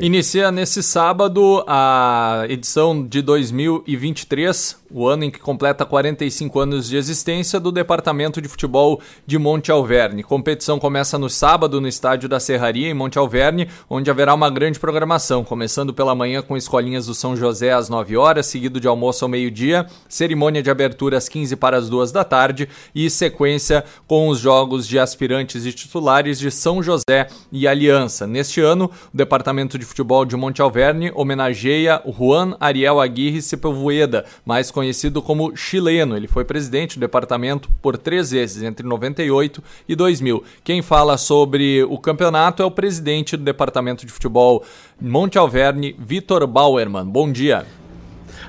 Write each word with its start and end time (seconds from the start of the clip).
Inicia 0.00 0.52
nesse 0.52 0.80
sábado 0.80 1.64
a 1.66 2.44
edição 2.48 3.04
de 3.04 3.20
2023, 3.20 4.76
o 4.90 5.06
ano 5.06 5.24
em 5.24 5.30
que 5.30 5.38
completa 5.38 5.84
45 5.84 6.60
anos 6.60 6.88
de 6.88 6.96
existência 6.96 7.60
do 7.60 7.70
Departamento 7.70 8.40
de 8.40 8.48
Futebol 8.48 9.00
de 9.26 9.38
Monte 9.38 9.70
Alverne. 9.70 10.22
Competição 10.22 10.78
começa 10.78 11.18
no 11.18 11.28
sábado 11.28 11.80
no 11.80 11.88
estádio 11.88 12.28
da 12.28 12.40
Serraria, 12.40 12.88
em 12.88 12.94
Monte 12.94 13.18
Alverne, 13.18 13.68
onde 13.88 14.10
haverá 14.10 14.34
uma 14.34 14.50
grande 14.50 14.78
programação, 14.78 15.44
começando 15.44 15.92
pela 15.92 16.14
manhã 16.14 16.42
com 16.42 16.56
escolinhas 16.56 17.06
do 17.06 17.14
São 17.14 17.36
José 17.36 17.72
às 17.72 17.88
9 17.88 18.16
horas, 18.16 18.46
seguido 18.46 18.80
de 18.80 18.88
almoço 18.88 19.24
ao 19.24 19.28
meio-dia, 19.28 19.86
cerimônia 20.08 20.62
de 20.62 20.70
abertura 20.70 21.18
às 21.18 21.28
15 21.28 21.56
para 21.56 21.76
as 21.76 21.88
2 21.88 22.12
da 22.12 22.24
tarde 22.24 22.68
e 22.94 23.10
sequência 23.10 23.84
com 24.06 24.28
os 24.28 24.38
jogos 24.38 24.86
de 24.86 24.98
aspirantes 24.98 25.66
e 25.66 25.72
titulares 25.72 26.38
de 26.38 26.50
São 26.50 26.82
José 26.82 27.28
e 27.52 27.68
Aliança. 27.68 28.26
Neste 28.26 28.60
ano, 28.60 28.90
o 29.12 29.16
Departamento 29.16 29.78
de 29.78 29.84
Futebol 29.84 30.24
de 30.24 30.36
Monte 30.36 30.62
Alverne 30.62 31.12
homenageia 31.14 32.02
Juan 32.06 32.56
Ariel 32.60 33.00
Aguirre 33.00 33.42
Sepulveda, 33.42 34.24
mais 34.44 34.70
conhecido 34.78 35.20
como 35.20 35.56
chileno. 35.56 36.16
Ele 36.16 36.28
foi 36.28 36.44
presidente 36.44 36.96
do 36.96 37.00
departamento 37.00 37.68
por 37.82 37.98
três 37.98 38.30
vezes, 38.30 38.62
entre 38.62 38.86
98 38.86 39.60
e 39.88 39.96
2000. 39.96 40.44
Quem 40.62 40.82
fala 40.82 41.18
sobre 41.18 41.82
o 41.82 41.98
campeonato 41.98 42.62
é 42.62 42.64
o 42.64 42.70
presidente 42.70 43.36
do 43.36 43.42
departamento 43.42 44.06
de 44.06 44.12
futebol 44.12 44.62
Monte 45.00 45.36
Alverne, 45.36 45.96
Vitor 45.98 46.46
Bauerman. 46.46 47.04
Bom 47.06 47.32
dia. 47.32 47.66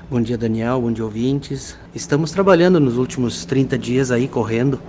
Bom 0.08 0.20
dia, 0.20 0.38
Daniel. 0.38 0.80
Bom 0.80 0.92
dia, 0.92 1.04
ouvintes. 1.04 1.76
Estamos 1.92 2.30
trabalhando 2.30 2.78
nos 2.78 2.96
últimos 2.96 3.44
30 3.44 3.76
dias 3.76 4.12
aí, 4.12 4.28
correndo, 4.28 4.80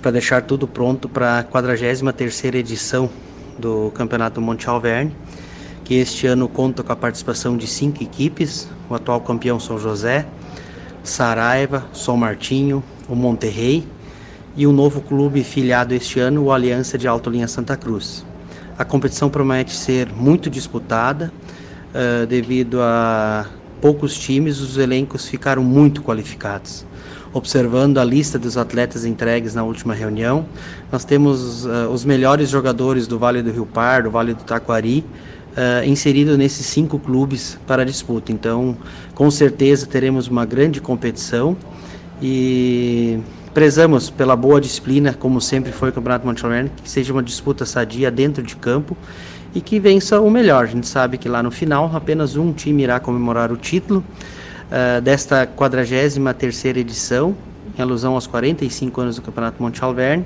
para 0.00 0.12
deixar 0.12 0.42
tudo 0.42 0.68
pronto 0.68 1.08
para 1.08 1.40
a 1.40 1.42
43 1.42 2.44
edição 2.54 3.10
do 3.58 3.90
Campeonato 3.90 4.40
Monte 4.40 4.68
Alverne 4.68 5.12
que 5.86 5.94
este 5.94 6.26
ano 6.26 6.48
conta 6.48 6.82
com 6.82 6.92
a 6.92 6.96
participação 6.96 7.56
de 7.56 7.66
cinco 7.66 8.02
equipes: 8.02 8.68
o 8.90 8.94
atual 8.94 9.20
campeão 9.20 9.60
São 9.60 9.78
José, 9.78 10.26
Saraiva, 11.08 11.86
São 11.92 12.16
Martinho, 12.16 12.82
o 13.08 13.14
Monterrey 13.14 13.86
e 14.56 14.66
o 14.66 14.72
novo 14.72 15.00
clube 15.00 15.44
filiado 15.44 15.94
este 15.94 16.18
ano, 16.18 16.44
o 16.44 16.52
Aliança 16.52 16.98
de 16.98 17.06
Alto 17.06 17.30
Linha 17.30 17.46
Santa 17.46 17.76
Cruz. 17.76 18.24
A 18.78 18.84
competição 18.84 19.30
promete 19.30 19.72
ser 19.72 20.12
muito 20.12 20.50
disputada 20.50 21.32
uh, 21.94 22.26
devido 22.26 22.80
a 22.82 23.46
poucos 23.80 24.18
times, 24.18 24.60
os 24.60 24.78
elencos 24.78 25.28
ficaram 25.28 25.62
muito 25.62 26.02
qualificados. 26.02 26.84
Observando 27.32 27.98
a 27.98 28.04
lista 28.04 28.38
dos 28.38 28.56
atletas 28.56 29.04
entregues 29.04 29.54
na 29.54 29.62
última 29.62 29.94
reunião, 29.94 30.46
nós 30.90 31.04
temos 31.04 31.66
uh, 31.66 31.88
os 31.92 32.04
melhores 32.04 32.48
jogadores 32.48 33.06
do 33.06 33.18
Vale 33.18 33.42
do 33.42 33.50
Rio 33.50 33.66
Pardo, 33.66 34.08
do 34.08 34.10
Vale 34.10 34.34
do 34.34 34.42
Taquari, 34.42 35.04
uh, 35.56 35.84
inserido 35.84 36.36
nesses 36.36 36.66
cinco 36.66 36.98
clubes 36.98 37.58
para 37.66 37.84
disputa. 37.84 38.30
Então, 38.30 38.76
com 39.14 39.30
certeza 39.30 39.86
teremos 39.86 40.28
uma 40.28 40.44
grande 40.44 40.80
competição 40.80 41.56
e 42.20 43.18
prezamos 43.54 44.10
pela 44.10 44.36
boa 44.36 44.60
disciplina, 44.60 45.14
como 45.14 45.40
sempre 45.40 45.72
foi 45.72 45.88
o 45.88 45.92
Campeonato 45.92 46.26
Monte 46.26 46.42
que 46.82 46.90
seja 46.90 47.12
uma 47.12 47.22
disputa 47.22 47.64
sadia 47.64 48.10
dentro 48.10 48.42
de 48.42 48.54
campo 48.56 48.96
e 49.54 49.60
que 49.60 49.80
vença 49.80 50.20
o 50.20 50.30
melhor. 50.30 50.64
A 50.64 50.66
gente 50.66 50.86
sabe 50.86 51.16
que 51.16 51.28
lá 51.28 51.42
no 51.42 51.50
final 51.50 51.90
apenas 51.94 52.36
um 52.36 52.52
time 52.52 52.82
irá 52.82 53.00
comemorar 53.00 53.50
o 53.50 53.56
título 53.56 54.04
uh, 54.70 55.00
desta 55.00 55.46
43 55.46 56.18
terceira 56.38 56.78
edição, 56.78 57.34
em 57.78 57.82
alusão 57.82 58.14
aos 58.14 58.26
45 58.26 59.00
anos 59.00 59.16
do 59.16 59.22
Campeonato 59.22 59.62
Monte 59.62 59.82
Alverne 59.82 60.24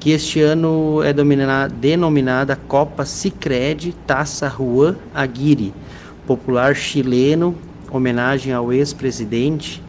que 0.00 0.10
este 0.10 0.40
ano 0.40 1.02
é 1.02 1.12
denominada 1.12 2.56
Copa 2.56 3.04
Sicredi 3.04 3.92
Taça 4.06 4.48
Juan 4.48 4.96
Aguirre, 5.14 5.74
popular 6.26 6.74
chileno, 6.74 7.54
homenagem 7.90 8.52
ao 8.52 8.72
ex-presidente 8.72 9.82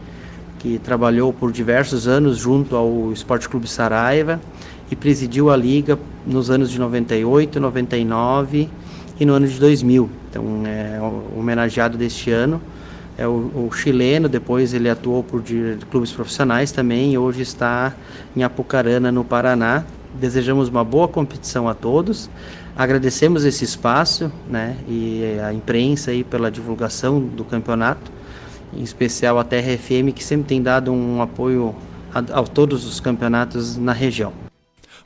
que 0.57 0.79
trabalhou 0.79 1.31
por 1.31 1.51
diversos 1.51 2.07
anos 2.07 2.37
junto 2.37 2.75
ao 2.75 3.11
Esporte 3.13 3.47
Clube 3.47 3.69
Saraiva 3.69 4.41
e 4.91 4.95
presidiu 4.95 5.49
a 5.49 5.55
liga 5.55 5.97
nos 6.25 6.49
anos 6.49 6.69
de 6.69 6.79
98, 6.79 7.59
99 7.59 8.67
e 9.19 9.25
no 9.25 9.33
ano 9.33 9.47
de 9.47 9.59
2000. 9.59 10.09
Então, 10.29 10.43
é 10.65 10.99
homenageado 11.37 11.97
deste 11.97 12.31
ano 12.31 12.61
é 13.19 13.27
o, 13.27 13.67
o, 13.67 13.69
chileno, 13.73 14.29
depois 14.29 14.73
ele 14.73 14.89
atuou 14.89 15.21
por 15.21 15.43
clubes 15.91 16.09
profissionais 16.09 16.71
também 16.71 17.11
e 17.11 17.17
hoje 17.17 17.41
está 17.41 17.93
em 18.33 18.43
Apucarana, 18.43 19.11
no 19.11 19.25
Paraná, 19.25 19.83
Desejamos 20.13 20.69
uma 20.69 20.83
boa 20.83 21.07
competição 21.07 21.67
a 21.67 21.73
todos. 21.73 22.29
Agradecemos 22.75 23.45
esse 23.45 23.63
espaço, 23.63 24.31
né, 24.47 24.77
e 24.87 25.37
a 25.43 25.53
imprensa 25.53 26.11
aí 26.11 26.23
pela 26.23 26.49
divulgação 26.49 27.19
do 27.19 27.43
campeonato, 27.43 28.11
em 28.73 28.81
especial 28.81 29.37
a 29.37 29.43
Terra 29.43 29.77
FM 29.77 30.13
que 30.15 30.23
sempre 30.23 30.47
tem 30.47 30.61
dado 30.61 30.91
um 30.91 31.21
apoio 31.21 31.75
a, 32.13 32.19
a 32.19 32.43
todos 32.43 32.85
os 32.85 32.99
campeonatos 32.99 33.77
na 33.77 33.93
região. 33.93 34.48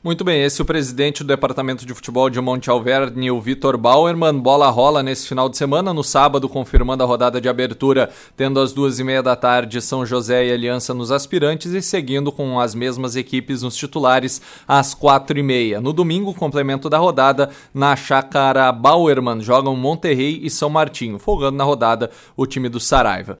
Muito 0.04 0.22
bem, 0.22 0.42
esse 0.42 0.60
é 0.60 0.62
o 0.62 0.66
presidente 0.66 1.24
do 1.24 1.28
Departamento 1.28 1.86
de 1.86 1.94
Futebol 1.94 2.28
de 2.28 2.38
Monte 2.38 2.68
Alverne, 2.68 3.30
o 3.30 3.40
Vitor 3.40 3.78
Bauerman. 3.78 4.38
Bola 4.38 4.68
rola 4.68 5.02
nesse 5.02 5.26
final 5.26 5.48
de 5.48 5.56
semana, 5.56 5.94
no 5.94 6.04
sábado, 6.04 6.46
confirmando 6.46 7.02
a 7.02 7.06
rodada 7.06 7.40
de 7.40 7.48
abertura, 7.48 8.10
tendo 8.36 8.60
às 8.60 8.74
duas 8.74 8.98
e 8.98 9.02
meia 9.02 9.22
da 9.22 9.34
tarde 9.34 9.80
São 9.80 10.04
José 10.04 10.46
e 10.46 10.52
Aliança 10.52 10.92
nos 10.92 11.10
aspirantes 11.10 11.72
e 11.72 11.80
seguindo 11.80 12.30
com 12.30 12.60
as 12.60 12.74
mesmas 12.74 13.16
equipes 13.16 13.62
nos 13.62 13.76
titulares 13.76 14.42
às 14.68 14.92
quatro 14.92 15.38
e 15.38 15.42
meia. 15.42 15.80
No 15.80 15.90
domingo, 15.90 16.34
complemento 16.34 16.90
da 16.90 16.98
rodada, 16.98 17.48
na 17.72 17.96
chácara 17.96 18.70
Bauerman, 18.72 19.40
jogam 19.40 19.74
Monterrey 19.74 20.38
e 20.42 20.50
São 20.50 20.68
Martinho, 20.68 21.18
folgando 21.18 21.56
na 21.56 21.64
rodada 21.64 22.10
o 22.36 22.44
time 22.44 22.68
do 22.68 22.78
Saraiva. 22.78 23.32